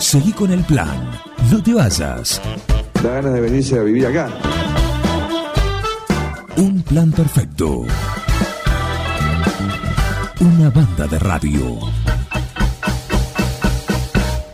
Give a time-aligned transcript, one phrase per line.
[0.00, 1.10] Seguí con el plan.
[1.52, 2.40] No te vayas.
[3.02, 4.30] Da ganas de venirse a vivir acá.
[6.56, 7.82] Un plan perfecto.
[10.40, 11.78] Una banda de radio.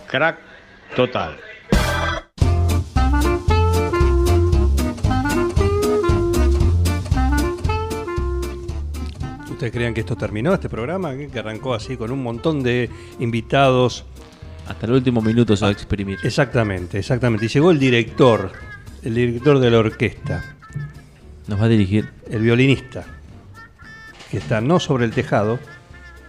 [0.09, 0.39] Crack
[0.97, 1.37] total.
[9.49, 11.15] ¿Ustedes creían que esto terminó, este programa?
[11.15, 12.91] Que arrancó así con un montón de
[13.21, 14.05] invitados.
[14.69, 16.19] Hasta el último minuto se va a exprimir.
[16.23, 17.47] Exactamente, exactamente.
[17.47, 18.51] Y llegó el director,
[19.03, 20.43] el director de la orquesta,
[21.47, 22.09] Nos va a dirigir.
[22.31, 23.05] el violinista,
[24.31, 25.61] que está no sobre el tejado,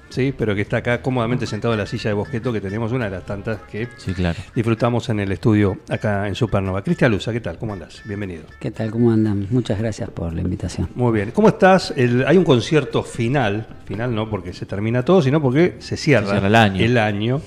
[0.10, 3.06] sí, pero que está acá cómodamente sentado en la silla de bosqueto, que tenemos una
[3.06, 4.38] de las tantas que Sí, claro.
[4.54, 6.84] disfrutamos en el estudio acá en Supernova.
[6.84, 7.58] Cristian Luza, ¿qué tal?
[7.58, 8.04] ¿Cómo andás?
[8.06, 8.44] Bienvenido.
[8.60, 8.92] ¿Qué tal?
[8.92, 9.48] ¿Cómo andan?
[9.50, 10.90] Muchas gracias por la invitación.
[10.94, 11.32] Muy bien.
[11.32, 11.92] ¿Cómo estás?
[11.98, 16.28] El- hay un concierto final, final no porque se termina todo, sino porque se cierra,
[16.28, 16.84] Se cierra el año.
[16.86, 17.42] el año,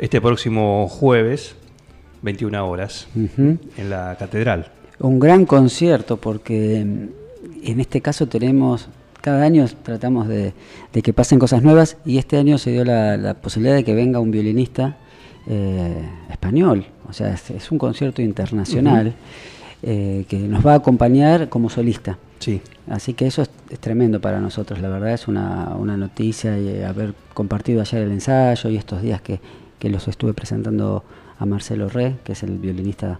[0.00, 1.54] este próximo jueves,
[2.22, 4.72] 21 horas, en la catedral.
[4.98, 8.88] Un gran concierto porque mm, en este caso tenemos,
[9.20, 10.54] cada año tratamos de,
[10.92, 13.94] de que pasen cosas nuevas y este año se dio la, la posibilidad de que
[13.94, 14.96] venga un violinista
[15.46, 16.86] eh, español.
[17.08, 19.14] O sea, es, es un concierto internacional
[19.82, 22.18] eh, que nos va a acompañar como solista.
[22.38, 22.62] Sí.
[22.88, 26.68] Así que eso es, es tremendo para nosotros, la verdad es una, una noticia y
[26.68, 29.40] eh, haber compartido ayer el ensayo y estos días que,
[29.80, 31.02] que los estuve presentando
[31.38, 33.18] a Marcelo Re, que es el violinista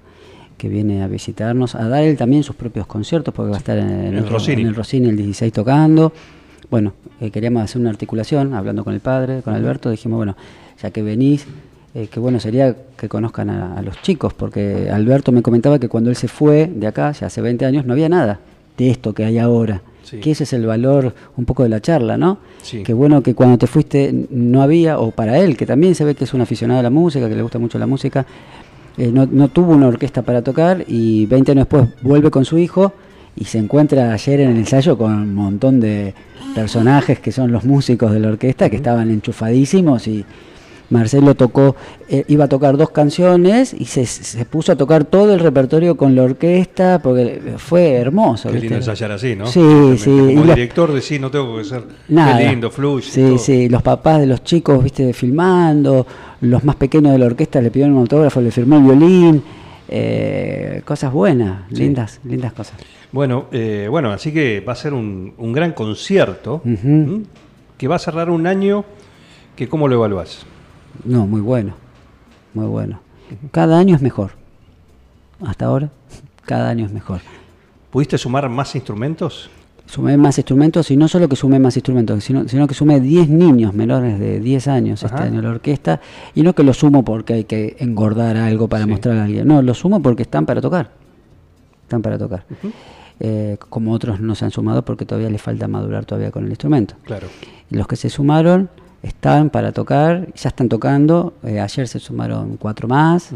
[0.57, 3.79] que viene a visitarnos, a dar él también sus propios conciertos, porque va a estar
[3.79, 4.63] en, En el, Rossini.
[4.63, 6.13] en el Rossini el 16 tocando.
[6.71, 10.37] Bueno, eh, queríamos hacer una articulación, hablando con el padre, con Alberto, dijimos, bueno,
[10.81, 11.47] ya que venís,
[11.95, 15.89] eh, qué bueno sería que conozcan a, a los chicos, porque Alberto me comentaba que
[15.89, 18.39] cuando él se fue de acá, ya hace 20 años, no había nada
[18.77, 19.81] de esto que hay ahora.
[20.11, 20.19] Sí.
[20.19, 22.39] Que ese es el valor un poco de la charla, ¿no?
[22.63, 22.83] Sí.
[22.83, 26.15] Qué bueno que cuando te fuiste no había, o para él, que también se ve
[26.15, 28.27] que es un aficionado a la música, que le gusta mucho la música,
[28.99, 32.59] eh, no, no tuvo una orquesta para tocar y 20 años después vuelve con su
[32.59, 32.93] hijo
[33.37, 36.15] y se encuentra ayer en el ensayo con un montón de
[36.55, 40.25] personajes que son los músicos de la orquesta que estaban enchufadísimos y
[40.91, 41.77] Marcelo tocó,
[42.09, 45.97] eh, iba a tocar dos canciones y se, se puso a tocar todo el repertorio
[45.97, 48.49] con la orquesta porque fue hermoso.
[48.49, 48.91] Qué lindo ¿viste?
[48.91, 49.47] ensayar así, ¿no?
[49.47, 50.11] Sí, Realmente, sí.
[50.11, 51.85] Como los- director de sí, no tengo que ser.
[52.09, 52.39] Nada.
[52.39, 53.09] Qué lindo, fluye.
[53.09, 53.39] Sí, todo.
[53.39, 56.07] sí, los papás de los chicos, viste, filmando,
[56.41, 59.43] los más pequeños de la orquesta le pidieron un autógrafo, le firmó el violín,
[59.89, 61.83] eh, cosas buenas, Sí.
[61.83, 62.75] lindas, lindas cosas.
[63.13, 66.63] Bueno, eh, bueno, así que va a ser un, un gran concierto
[67.77, 68.85] que va a cerrar un año
[69.57, 70.47] que ¿cómo lo evaluás?
[71.05, 71.75] No, muy bueno,
[72.55, 73.01] muy bueno.
[73.53, 74.33] Cada año es mejor.
[75.45, 75.91] Hasta ahora,
[76.45, 77.21] cada año es mejor.
[77.91, 79.51] ¿Pudiste sumar más instrumentos?
[79.87, 83.29] Sumé más instrumentos y no solo que sumé más instrumentos, sino, sino que sumé 10
[83.29, 86.01] niños menores de 10 años este año a la orquesta.
[86.33, 88.91] Y no que lo sumo porque hay que engordar algo para Sí.
[88.91, 89.49] mostrar a alguien.
[89.49, 90.93] No, lo sumo porque están para tocar.
[91.83, 92.45] Están para tocar.
[93.19, 96.51] Eh, como otros no se han sumado porque todavía les falta madurar todavía con el
[96.51, 96.95] instrumento.
[97.03, 97.27] Claro.
[97.71, 98.71] Los que se sumaron
[99.03, 101.35] están para tocar, ya están tocando.
[101.43, 103.31] Eh, ayer se sumaron cuatro más.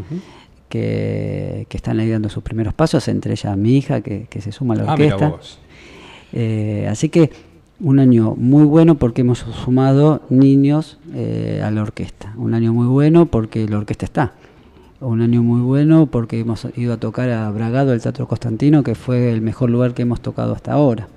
[0.69, 4.51] Que, que están ahí dando sus primeros pasos, entre ellas mi hija que, que se
[4.51, 5.33] suma a la Ah, orquesta.
[6.33, 7.29] Eh, así que
[7.79, 12.33] un año muy bueno porque hemos sumado niños eh, a la orquesta.
[12.35, 14.33] Un año muy bueno porque la orquesta está.
[14.99, 18.95] Un año muy bueno porque hemos ido a tocar a Bragado, el Teatro Constantino, que
[18.95, 21.07] fue el mejor lugar que hemos tocado hasta ahora.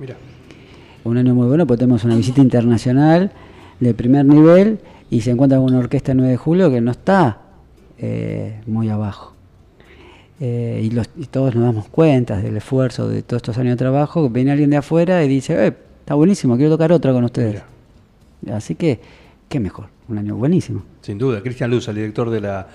[1.05, 3.33] Un año muy bueno porque tenemos una visita internacional
[3.81, 4.79] de primer nivel
[5.11, 7.39] y se encuentra con una orquesta el 9 de julio que no está
[7.99, 9.33] eh, muy abajo.
[10.41, 13.77] Eh, y, los- y todos nos damos cuenta del esfuerzo de todos estos años de
[13.77, 14.29] trabajo.
[14.31, 17.63] Viene alguien de afuera y dice, eh, está buenísimo, quiero tocar otra con ustedes.
[18.53, 19.01] Así que,
[19.49, 20.83] qué mejor, un año buenísimo.
[21.03, 22.69] Sin duda, Cristian Luz, el director de la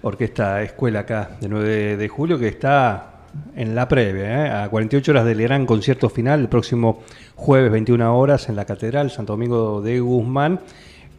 [0.00, 3.11] orquesta escuela acá de 9 de julio, que está
[3.56, 4.50] en la previa, ¿eh?
[4.64, 7.00] a 48 horas del gran concierto final, el próximo
[7.34, 10.60] jueves 21 horas en la Catedral Santo Domingo de Guzmán,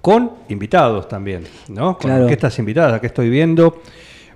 [0.02, 1.98] con invitados también, ¿no?
[1.98, 2.24] Con Claro.
[2.24, 3.82] orquestas invitadas, que estoy viendo.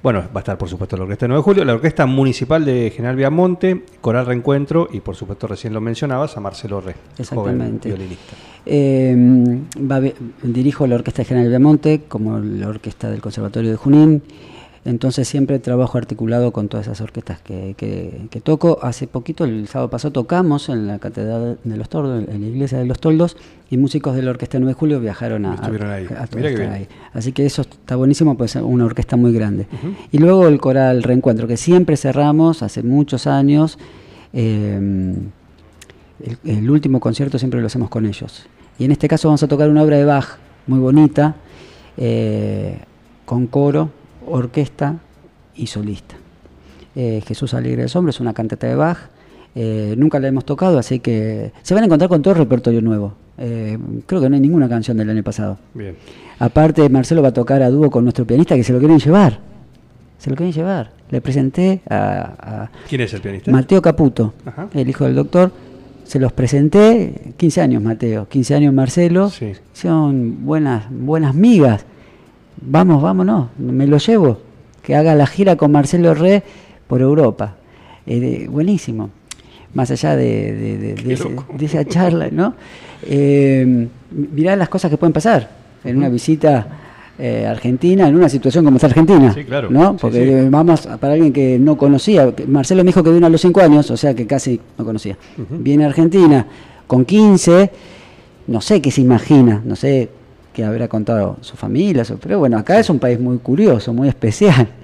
[0.02, 2.64] Bueno, va a estar por supuesto la Orquesta de 9 de Julio, la Orquesta Municipal
[2.64, 7.90] de General Viamonte, Coral Reencuentro y por supuesto recién lo mencionabas a Marcelo Re, Exactamente.
[7.90, 8.34] joven violinista.
[8.66, 9.16] Eh,
[9.80, 10.00] va
[10.44, 14.22] dirijo la Orquesta General Viamonte, como la Orquesta del Conservatorio de Junín.
[14.88, 18.80] Entonces siempre trabajo articulado con todas esas orquestas que, que- que toco.
[18.82, 22.78] Hace poquito, el sábado pasado, tocamos en la Catedral de los Tordos, en la iglesia
[22.78, 23.36] de los Toldos,
[23.70, 26.06] y músicos de la Orquesta 9 de Julio viajaron a, Estuvieron ahí.
[26.06, 26.72] a- a Mirá qué estar bien.
[26.72, 26.88] ahí.
[27.14, 29.68] Así que eso está buenísimo, pues es una orquesta muy grande.
[30.14, 33.78] Y luego el coral Reencuentro, que siempre cerramos hace muchos años.
[34.32, 35.16] eh,
[36.24, 38.48] el, el último concierto siempre lo hacemos con ellos.
[38.80, 41.36] Y en este caso vamos a tocar una obra de Bach muy bonita,
[41.98, 42.80] eh,
[43.26, 43.90] con coro,
[44.28, 44.96] orquesta
[45.56, 46.16] y solista.
[46.96, 48.98] Eh, Jesús Alegre de Sombra es una cantata de Bach.
[49.56, 52.82] eh, nunca la hemos tocado, así que se van a encontrar con todo el repertorio
[52.82, 53.14] nuevo.
[53.40, 55.58] Eh, creo que no hay ninguna canción del año pasado.
[55.74, 55.96] Bien.
[56.40, 59.40] Aparte, Marcelo va a tocar a dúo con nuestro pianista que se lo quieren llevar.
[60.20, 60.92] Se lo quieren llevar.
[61.10, 63.52] Le presenté a, a ¿Quién es el pianista?
[63.52, 64.68] Mateo Caputo, Ajá.
[64.74, 65.52] el hijo del doctor.
[66.04, 69.30] Se los presenté, 15 años Mateo, 15 años Marcelo.
[69.30, 69.52] Sí.
[69.74, 71.86] Son buenas, buenas migas.
[72.62, 74.40] Vamos, vámonos, me lo llevo.
[74.82, 76.44] Que haga la gira con Marcelo Re
[76.88, 77.56] por Europa.
[78.06, 79.10] Eh, buenísimo.
[79.74, 81.46] Más allá de, de- de- de ese- loco.
[81.58, 82.54] de esa charla, ¿no?
[83.04, 85.50] Eh, mirá las cosas que pueden pasar
[85.84, 86.68] en una visita
[87.20, 89.34] eh, a Argentina, en una situación como está Argentina.
[89.34, 89.70] Sí, claro.
[89.70, 89.98] ¿no?
[89.98, 90.50] Porque sí.
[90.50, 92.32] vamos para alguien que no conocía.
[92.48, 95.18] Marcelo me dijo que vino a los 5 años, o sea que casi no conocía.
[95.50, 96.46] Viene a Argentina
[96.88, 97.72] con 15,
[98.48, 100.10] no sé qué se imagina, no sé
[100.58, 104.08] qué habrá contado su familia, su- pero bueno, acá es un país muy curioso, muy
[104.10, 104.68] especial.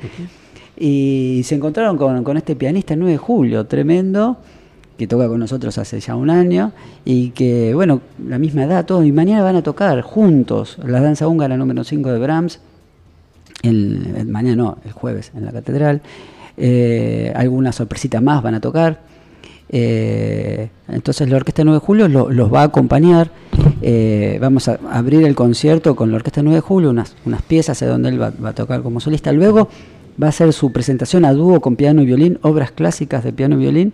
[0.78, 4.38] Y se encontraron con, con este pianista el 9 de julio, tremendo,
[4.98, 6.72] que toca con nosotros hace ya un año,
[7.06, 11.28] y que, bueno, la misma edad, todo, y mañana van a tocar juntos la danza
[11.28, 12.60] húngara número 5 de Brahms,
[13.62, 16.02] el, el- mañana no, el jueves en la catedral.
[16.58, 19.00] Eh, algunas sorpresitas más van a tocar.
[19.76, 23.32] Eh, entonces la Orquesta 9 de Julio lo- los va a acompañar.
[23.82, 27.80] Eh, vamos a abrir el concierto con la Orquesta 9 de Julio, unas, unas piezas
[27.80, 29.32] de donde él va, va a tocar como solista.
[29.32, 29.68] Luego
[30.22, 33.56] va a hacer su presentación a dúo con piano y violín, obras clásicas de piano
[33.56, 33.94] y violín.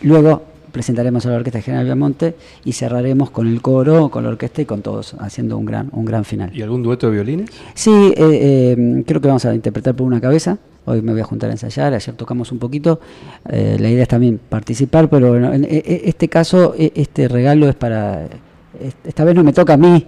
[0.00, 0.42] Luego
[0.72, 2.34] presentaremos a la Orquesta General Viamonte
[2.64, 6.04] y cerraremos con el coro, con la orquesta y con todos, haciendo un gran, un
[6.06, 6.50] gran final.
[6.56, 7.50] ¿Y algún dueto de violines?
[7.74, 10.56] Sí, eh, eh, creo que vamos a interpretar por una cabeza.
[10.86, 13.00] Hoy me voy a juntar a ensayar, ayer tocamos un poquito.
[13.48, 17.26] Eh, la idea es también participar, pero bueno, en, e- e- este caso, e- este
[17.28, 18.24] regalo es para...
[18.26, 20.06] es- Esta vez no me toca a mí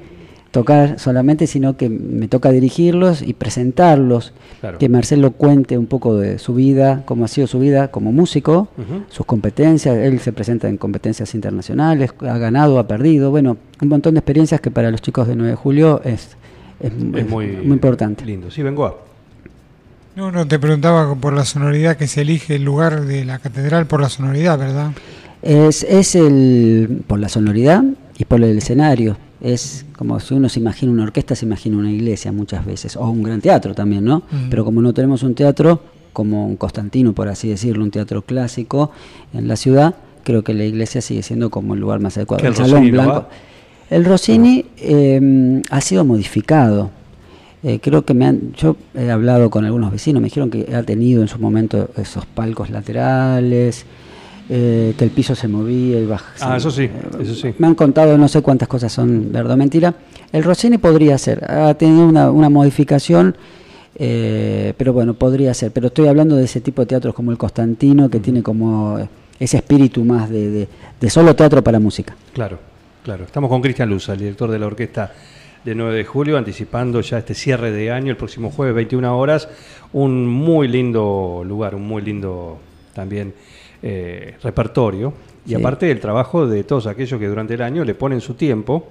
[0.50, 4.32] tocar solamente, sino que me toca dirigirlos y presentarlos.
[4.61, 4.78] Claro.
[4.78, 8.69] Que Marcelo cuente un poco de su vida, cómo ha sido su vida como músico,
[9.11, 9.96] sus competencias.
[9.96, 13.31] Él se presenta en competencias internacionales, ha ganado, ha perdido.
[13.31, 16.37] Bueno, un montón de experiencias que para los chicos de 9 de julio es,
[16.81, 18.25] es, Es es muy, muy importante.
[18.25, 18.50] Lindo.
[18.50, 19.05] Sí, vengo a.
[20.16, 23.86] No, no, te preguntaba por la sonoridad que se elige el lugar de la catedral
[23.86, 24.92] por la sonoridad, ¿verdad?
[25.42, 27.84] Es, es el por la sonoridad
[28.16, 29.18] y por el escenario.
[29.42, 33.06] Es como si uno se imagina una orquesta, se imagina una iglesia muchas veces, o
[33.10, 34.22] un gran teatro también, ¿no?
[34.30, 34.48] Mm.
[34.48, 35.82] Pero como no tenemos un teatro
[36.14, 38.92] como un Constantino, por así decirlo, un teatro clásico
[39.34, 42.40] en la ciudad, creo que la iglesia sigue siendo como el lugar más adecuado.
[42.40, 43.12] ¿Que el salón Rossini blanco.
[43.12, 43.28] va?
[43.90, 46.90] El Rossini eh, ha sido modificado.
[47.68, 50.84] Eh, creo que me han, yo he hablado con algunos vecinos, me dijeron que ha
[50.84, 53.84] tenido en su momento esos palcos laterales,
[54.48, 56.54] eh, que el piso se movía y bajaba.
[56.54, 56.88] Ah, eso sí,
[57.20, 57.52] eso sí.
[57.58, 59.94] Me han contado no sé cuántas cosas son verdad o mentira.
[60.30, 63.36] El Rossini podría ser, ha tenido una, una modificación,
[63.96, 65.72] eh, pero bueno, podría ser.
[65.72, 68.96] Pero estoy hablando de ese tipo de teatros como el Constantino, que tiene como
[69.40, 70.68] ese espíritu más de, de-
[71.00, 72.14] de solo teatro para música.
[72.32, 72.58] Claro,
[73.02, 73.24] claro.
[73.24, 75.12] Estamos con Cristian Luza, el director de la orquesta
[75.66, 79.48] de 9 de julio, anticipando ya este cierre de año, el próximo jueves, 21 horas.
[79.92, 82.58] Un muy lindo lugar, un muy lindo
[82.94, 83.34] también
[83.82, 85.12] eh, repertorio.
[85.44, 85.54] Y Sí.
[85.56, 88.86] aparte el trabajo de todos aquellos que durante el año le ponen su tiempo,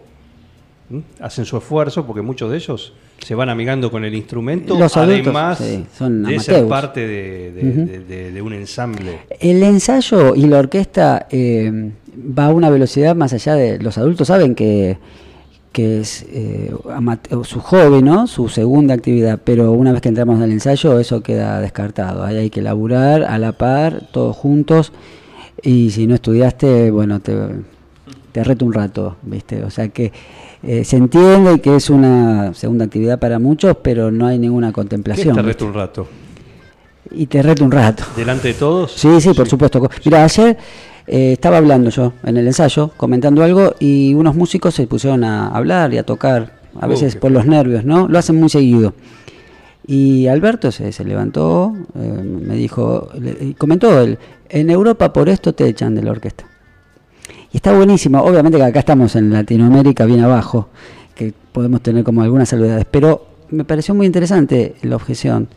[0.91, 1.01] ¿m?
[1.21, 5.21] hacen su esfuerzo, porque muchos de ellos se van amigando con el instrumento, Los adultos,
[5.27, 9.19] además sí, son de ser parte de- de un ensamble.
[9.39, 11.91] El ensayo y la orquesta eh,
[12.37, 13.79] va a una velocidad más allá de...
[13.79, 14.97] Los adultos saben que,
[15.75, 16.73] que es eh,
[17.43, 18.27] su hobby, ¿no?
[18.27, 22.23] Su segunda actividad, pero una vez que entramos en el ensayo eso queda descartado.
[22.23, 24.93] Ahí hay que laburar a la par, todos juntos,
[25.61, 27.35] y si no estudiaste, bueno, te,
[28.31, 29.65] te reto un rato, ¿viste?
[29.65, 30.13] O sea que
[30.63, 34.75] eh, se entiende que es una segunda actividad para muchos, pero no hay ninguna ¿Qué
[34.75, 35.35] contemplación.
[35.35, 36.07] te resto un rato?
[37.11, 38.03] Y te reto un rato.
[38.15, 38.91] ¿Delante de todos?
[38.93, 39.87] Sí, sí, por supuesto.
[40.03, 40.57] Mira, ayer
[41.07, 45.49] eh, estaba hablando yo en el ensayo, comentando algo, y unos músicos se pusieron a
[45.49, 48.07] hablar y a tocar, a veces por los nervios, ¿no?
[48.07, 48.93] Lo hacen muy seguido.
[49.87, 54.17] Y Alberto se, se levantó, eh, me dijo, le- y comentó él,
[54.49, 56.45] en Europa por esto te echan de la orquesta.
[57.53, 60.69] Y está buenísimo, obviamente que acá estamos en Latinoamérica bien abajo,
[61.13, 65.47] que podemos tener como algunas salvedades, pero me pareció muy interesante la objeción.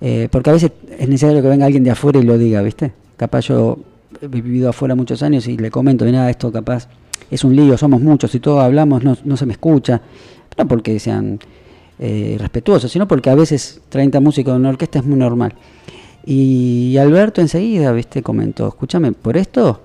[0.00, 2.92] Eh, porque a veces es necesario que venga alguien de afuera y lo diga, ¿viste?
[3.16, 3.78] Capaz yo
[4.20, 6.88] he vivido afuera muchos años y le comento, mira, esto capaz
[7.30, 10.00] es un lío, somos muchos y todos hablamos, no, no se me escucha.
[10.58, 11.38] No porque sean
[11.98, 15.54] eh, respetuosos, sino porque a veces 30 músicos en una orquesta es muy normal.
[16.24, 18.22] Y Alberto enseguida, ¿viste?
[18.22, 19.82] Comentó, escúchame, por esto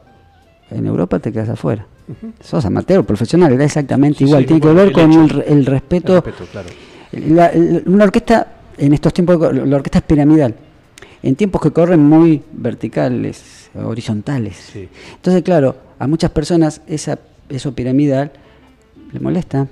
[0.70, 1.86] en Europa te quedas afuera.
[2.42, 4.42] Sos amateur, profesional, era exactamente Sí, igual.
[4.42, 6.68] sí, Tiene que ver el con el, el respeto El respeto, claro.
[7.14, 8.48] la- la- una orquesta
[8.78, 10.56] en estos tiempos la orquesta es piramidal.
[11.24, 14.58] En tiempos que corren muy verticales, horizontales.
[14.74, 14.90] Sí.
[15.16, 18.32] Entonces, claro, a muchas personas esa, eso piramidal
[19.14, 19.68] le molesta,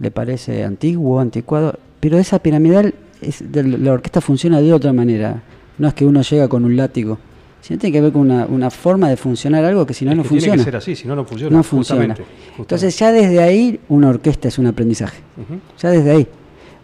[0.00, 5.42] le parece antiguo, anticuado, pero esa piramidal, es de- la orquesta funciona de otra manera.
[5.78, 7.18] No es que uno llega con un látigo,
[7.60, 10.16] sino tiene que ver con una, una forma de funcionar algo que si no, Es
[10.16, 10.54] no funciona.
[10.54, 11.56] Tiene que ser así, si no, no funciona.
[11.56, 12.14] no funciona.
[12.14, 12.60] justamente, justamente.
[12.62, 15.20] Entonces ya desde ahí una orquesta es un aprendizaje.
[15.80, 16.28] Ya desde ahí.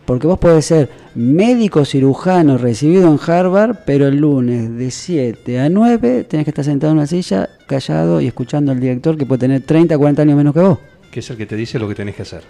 [0.04, 5.68] Porque vos podés ser médico cirujano recibido en Harvard, pero el lunes de 7 a
[5.70, 9.40] 9 tenés que estar sentado en una silla, callado y escuchando al director que puede
[9.40, 10.78] tener 30, 40 años menos que vos.
[11.10, 12.42] Que es el que te dice lo que tenés que hacer.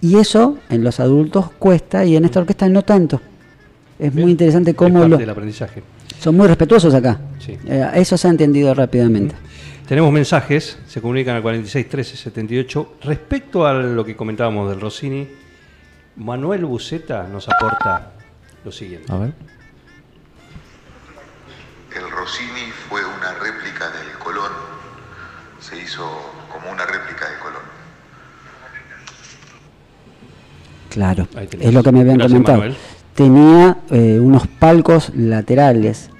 [0.00, 3.20] Y eso en los adultos cuesta y en esta orquesta no tanto.
[3.98, 4.22] Es Bien.
[4.24, 5.82] muy interesante Es cómo parte lo- del aprendizaje.
[6.20, 7.20] son muy respetuosos acá.
[7.38, 7.58] Sí.
[7.66, 9.34] Eh, eso se ha entendido rápidamente.
[9.86, 12.92] Tenemos mensajes, se comunican al 46 13 78.
[13.02, 15.26] Respecto a lo que comentábamos del Rossini,
[16.18, 18.10] Manuel Buceta nos aporta
[18.64, 19.10] lo siguiente.
[19.12, 19.32] A ver.
[21.96, 24.50] El Rossini fue una réplica del Colón.
[25.60, 26.04] Se hizo
[26.52, 27.62] como una réplica de Colón.
[30.90, 31.28] Claro,
[31.60, 32.58] es lo que me habían Gracias, comentado.
[32.58, 32.76] Manuel.
[33.14, 36.10] Tenía eh, unos palcos laterales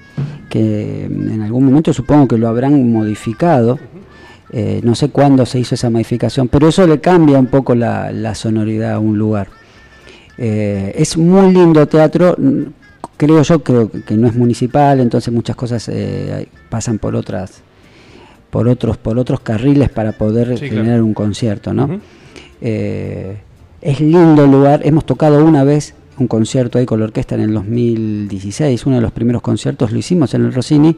[0.49, 3.79] que mm, en algún momento supongo que lo habrán modificado.
[4.51, 8.11] Eh, no sé cuándo se hizo esa modificación, pero eso le cambia un poco la,
[8.11, 9.58] la sonoridad a un lugar.
[10.41, 12.37] Eh, es muy lindo teatro,
[13.17, 17.61] creo yo creo que no es municipal, entonces muchas cosas eh, pasan por otras,
[18.49, 21.05] por otros, por otros carriles para poder Sí, generar claro.
[21.05, 21.99] un concierto, ¿no?
[22.61, 23.37] Eh,
[23.81, 24.79] es lindo el lugar.
[24.85, 28.85] Hemos tocado una vez un concierto ahí con la orquesta en el 2016.
[28.85, 30.95] Uno de los primeros conciertos lo hicimos en el Rossini.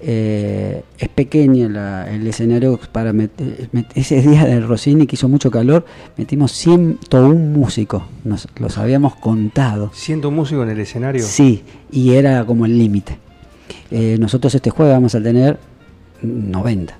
[0.00, 5.28] Eh, es pequeño la- el escenario para meter, met- ese día del Rossini que hizo
[5.28, 5.86] mucho calor
[6.18, 11.22] metimos 101 músicos nos los habíamos contado Siendo un músico en el escenario.
[11.24, 13.18] sí y era como el límite
[13.90, 15.58] Eh, nosotros este jueves vamos a tener
[16.22, 16.98] 90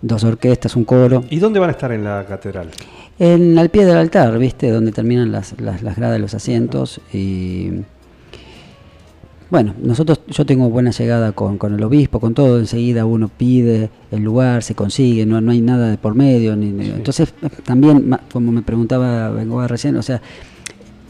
[0.00, 2.70] dos orquestas un coro ¿Y dónde van a estar en la catedral?
[3.18, 4.70] en, al pie del altar, ¿viste?
[4.70, 7.00] Donde terminan las, las, las gradas de los asientos.
[7.12, 7.70] Y
[9.52, 12.58] bueno, nosotros, yo tengo buena llegada con, con el obispo, con todo.
[12.58, 16.56] Enseguida uno pide el lugar, se consigue, no, no hay nada de por medio.
[16.56, 20.22] Ni, Entonces, eh, también, como me preguntaba Bengoa recién, o sea,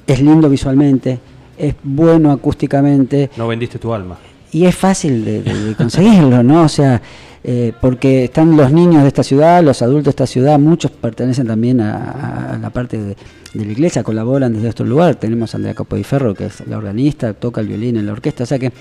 [0.08, 1.20] es lindo visualmente,
[1.56, 4.18] es bueno acústicamente, No vendiste tu alma.
[4.50, 6.64] y es fácil de, de- de conseguirlo, ¿no?
[6.64, 7.00] O sea,
[7.44, 11.46] eh, porque están los niños de esta ciudad, los adultos de esta ciudad, muchos pertenecen
[11.46, 13.16] también a, a la parte de,
[13.54, 15.16] de la iglesia, colaboran desde otro lugar.
[15.16, 18.47] Tenemos a Andrea Capodiferro, que es la organista, toca el violín en la orquesta, o
[18.47, 18.73] sea que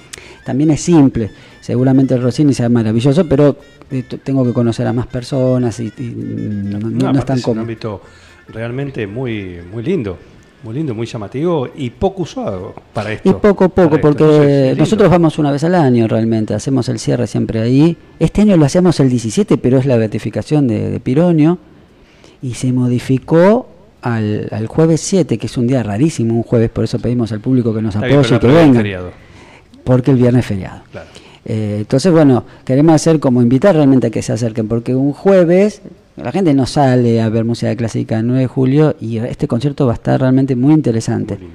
[0.46, 1.30] también es simple.
[1.60, 3.58] Seguramente el Rossini sea maravilloso, pero
[3.92, 7.38] eh, tengo que conocer a más personas y, y no, no- no aparte es tan
[7.40, 8.02] es un ámbito
[8.48, 10.18] realmente muy, muy lindo.
[10.64, 13.28] Muy lindo, muy llamativo y poco usado para esto.
[13.28, 17.26] Y poco poco, porque Entonces, nosotros vamos una vez al año realmente, hacemos el cierre
[17.26, 17.98] siempre ahí.
[18.20, 21.58] Este año lo hacemos el 17, pero es la beatificación de, de Pironio,
[22.44, 23.70] y se modificó
[24.02, 27.40] al, al jueves 7, que es un día rarísimo, un jueves, por eso pedimos al
[27.40, 28.84] público que nos apoye y que venga,
[29.84, 30.82] porque el viernes es feriado.
[30.92, 31.08] Claro.
[31.46, 35.82] Eh, entonces, bueno, queremos hacer como invitar realmente a que se acerquen, porque un jueves
[36.18, 39.86] la gente no sale a ver música clásica el 9 de julio y este concierto
[39.86, 41.38] va a estar realmente muy interesante.
[41.38, 41.50] Muy.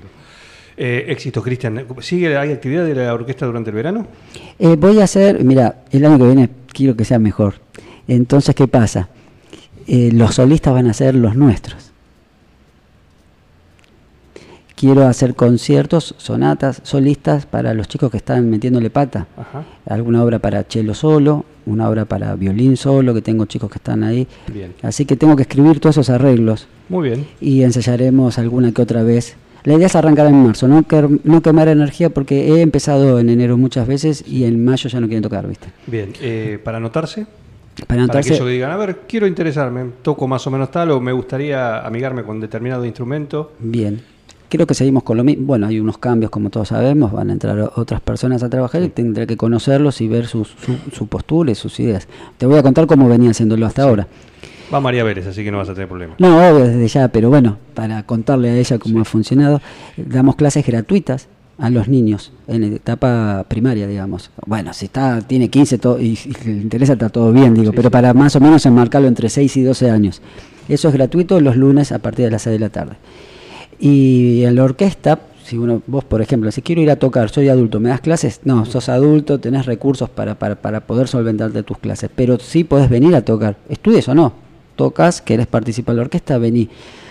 [0.76, 1.86] Eh, éxito, Cristian.
[2.00, 4.06] ¿Sigue, ¿Hay actividad de la orquesta durante el verano?
[4.58, 7.54] Eh, voy a hacer, mira, el año que viene quiero que sea mejor.
[8.08, 9.08] Entonces, ¿qué pasa?
[9.86, 11.85] Eh, los solistas van a ser los nuestros.
[14.76, 19.26] Quiero hacer conciertos, sonatas, solistas para los chicos que están metiéndole pata.
[19.34, 19.64] Ajá.
[19.88, 24.04] Alguna obra para cello solo, una obra para violín solo, que tengo chicos que están
[24.04, 24.28] ahí.
[24.52, 24.74] Bien.
[24.82, 27.26] Así que tengo que escribir todos esos arreglos Muy bien.
[27.40, 29.36] y ensayaremos alguna que otra vez.
[29.64, 30.84] La idea es arrancar en marzo, no,
[31.24, 35.06] no quemar energía porque he empezado en enero muchas veces y en mayo ya no
[35.06, 35.68] quieren tocar, ¿viste?
[35.86, 36.12] Bien.
[36.20, 37.24] Eh, ¿Para anotarse?
[37.74, 40.90] Para Para anotarse, aquellos que digan, a ver, quiero interesarme, toco más o menos tal
[40.90, 43.52] o me gustaría amigarme con determinado instrumento.
[43.58, 44.02] bien.
[44.48, 45.44] Creo que seguimos con lo mismo.
[45.46, 48.88] Bueno, hay unos cambios, como todos sabemos, van a entrar otras personas a trabajar y
[48.88, 52.06] tendré que conocerlos y ver sus- su, su postura y sus ideas.
[52.38, 54.06] Te voy a contar cómo venía haciéndolo hasta ahora.
[54.72, 56.14] Va María Vélez, así que no vas a tener problema.
[56.18, 59.60] No, obvio, desde ya, pero bueno, para contarle a ella cómo ha funcionado,
[59.96, 64.30] damos clases gratuitas a los niños en etapa primaria, digamos.
[64.44, 67.90] Bueno, si está tiene 15 to- y, y le interesa, está todo bien, digo, pero
[67.90, 70.20] para más o menos enmarcarlo entre 6 y 12 años.
[70.68, 72.96] Eso es gratuito los lunes a partir de las 6 de la tarde.
[73.78, 77.48] Y en la orquesta, si uno, vos por ejemplo, si quiero ir a tocar, soy
[77.48, 78.40] adulto, ¿me das clases?
[78.44, 82.88] No, sos adulto, tenés recursos para, para, para poder solventarte tus clases, pero sí podés
[82.88, 84.32] venir a tocar, estudies o no,
[84.74, 86.68] tocas, querés participar en la orquesta, vení.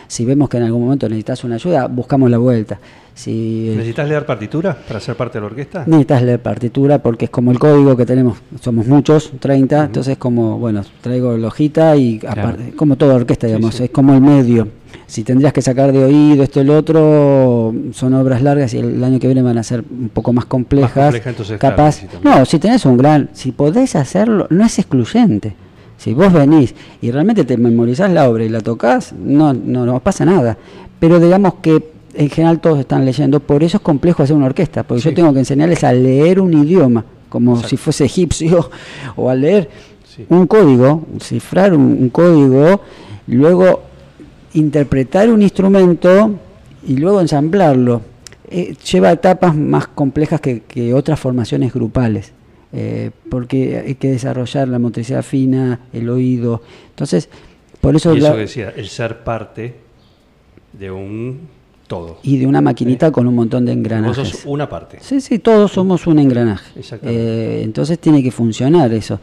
[0.07, 2.79] Si vemos que en algún momento necesitas una ayuda, buscamos la vuelta.
[3.15, 5.84] Si ¿Necesitas leer partitura para ser parte de la orquesta?
[5.88, 10.60] necesitas leer partitura porque es como el código que tenemos, somos muchos, 30, entonces como,
[10.60, 14.67] bueno, traigo la hojita y aparte, como toda orquesta, digamos, es como el medio.
[15.07, 19.03] Si tendrías que sacar de oído esto y el otro, son obras largas y el
[19.03, 20.91] año que viene van a ser un poco más complejas.
[21.05, 25.55] compleja, entonces, claro, capaz, no, si tenés un gran, si podés hacerlo, no es excluyente.
[25.97, 30.00] Si vos venís y realmente te memorizás la obra y la tocas, no, no, no
[30.00, 30.57] pasa nada.
[31.00, 34.83] Pero digamos que en general todos están leyendo, por eso es complejo hacer una orquesta,
[34.83, 35.09] porque Sí.
[35.09, 37.69] yo tengo que enseñarles a leer un idioma, como Exacto.
[37.69, 38.69] si fuese egipcio,
[39.15, 39.69] o a leer
[40.15, 40.25] Sí.
[40.29, 42.81] un código, cifrar un, un código,
[43.27, 43.83] luego
[44.55, 46.31] interpretar un instrumento
[46.88, 48.01] y luego ensamblarlo.
[48.50, 52.31] Eh, lleva etapas más complejas que, que otras formaciones grupales,
[52.74, 56.62] eh, porque hay que desarrollar la motricidad fina, el oído.
[56.89, 57.27] Entonces,
[57.81, 58.13] por eso...
[58.13, 59.75] Y eso la- que decía, el ser parte
[60.74, 61.39] de un
[61.88, 62.17] todo.
[62.24, 64.27] y de una maquinita con un montón de Vos engranajes.
[64.29, 64.97] sos una parte.
[65.01, 66.79] Sí, sí, todos somos un engranaje.
[66.79, 67.21] Exactamente.
[67.21, 69.19] Eh, entonces tiene que funcionar eso.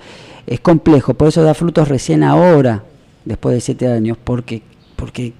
[0.47, 2.83] Es complejo, por eso da frutos recién ahora,
[3.25, 4.63] después de siete años, porque,
[5.03, 5.33] porque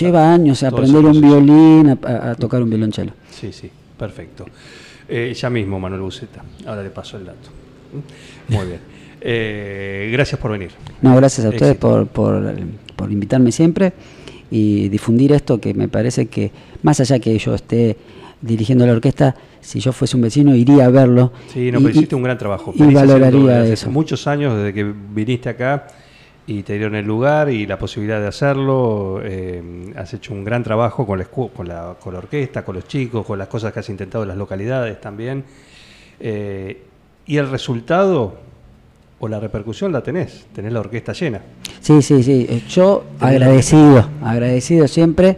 [0.00, 3.12] lleva años a aprender un violín, a, tocar un violonchelo.
[3.30, 4.46] Sí, sí, perfecto.
[5.08, 6.42] Eh, ya mismo, Manuel Buceta.
[6.66, 7.50] Ahora le paso el dato.
[7.92, 8.52] ¿Mm?
[8.54, 8.80] Muy bien.
[9.28, 10.70] Eh, gracias por venir.
[11.02, 12.54] No, gracias a ustedes por, por,
[12.94, 13.92] por invitarme siempre
[14.50, 17.96] y difundir esto que me parece que, más allá que yo esté
[18.40, 21.32] dirigiendo la orquesta, si yo fuese un vecino iría a verlo.
[21.52, 22.72] Sí, no, y- pero hiciste un gran trabajo.
[22.76, 23.72] Y valoraría eso.
[23.72, 25.88] hace muchos años, desde que viniste acá
[26.48, 29.20] y te dieron el lugar y la posibilidad de hacerlo.
[29.24, 32.76] eh, has hecho un gran trabajo con la, escu- con, la, con la orquesta, con
[32.76, 35.44] los chicos, con las cosas que has intentado en las localidades también.
[36.20, 36.82] Eh,
[37.26, 38.36] y el resultado
[39.18, 40.46] o la repercusión la tenés.
[40.54, 41.40] Tenés la orquesta llena.
[41.80, 42.46] Sí, sí, sí.
[42.48, 45.36] Eh, Yo agradecido, agradecido siempre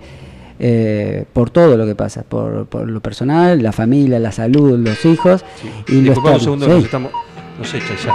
[0.58, 5.04] eh, por todo lo que pasa, por, por lo personal, la familia, la salud, los
[5.06, 5.44] hijos
[5.88, 6.70] y un segundo Sí.
[6.70, 7.12] que nos estamos.
[7.58, 8.12] Nos echan ya.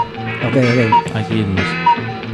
[0.47, 1.15] Ok, ok.
[1.15, 1.61] Hay que irnos.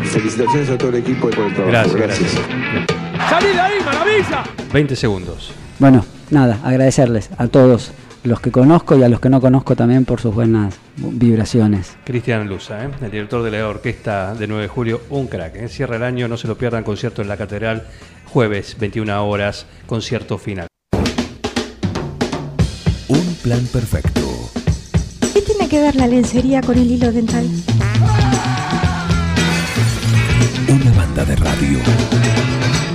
[0.10, 1.72] Felicitaciones a todo el equipo por el trabajo.
[1.72, 2.34] Gracias, Gracias.
[2.34, 3.30] gracias.
[3.30, 4.44] ¡Salí de ahí, maravilla!
[4.74, 5.52] 20 segundos.
[5.78, 7.92] Bueno, nada, agradecerles a todos
[8.24, 11.96] los que conozco y a los que no conozco también por sus buenas vibraciones.
[12.06, 12.90] Cristian Luza, ¿eh?
[13.02, 15.56] el director de la orquesta de 9 de julio, un crack.
[15.56, 15.70] ¿eh?
[15.70, 17.88] Cierra el año, no se lo pierdan, concierto en la Catedral,
[18.26, 20.68] jueves, 21 horas, concierto final.
[23.08, 24.22] Un plan perfecto.
[25.34, 27.48] ¿Qué tiene que ver la lencería con el hilo dental?
[31.16, 32.89] Banda de radio.